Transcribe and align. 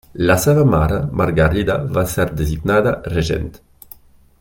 La 0.27 0.35
seva 0.45 0.63
mare 0.69 0.97
Margarida 1.21 1.77
va 1.99 2.05
ser 2.15 2.27
designada 2.43 2.95
regent. 3.15 3.51